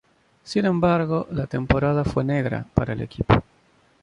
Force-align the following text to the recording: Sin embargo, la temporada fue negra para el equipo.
Sin 0.43 0.65
embargo, 0.65 1.27
la 1.29 1.45
temporada 1.45 2.03
fue 2.03 2.23
negra 2.23 2.65
para 2.73 2.93
el 2.93 3.01
equipo. 3.01 3.39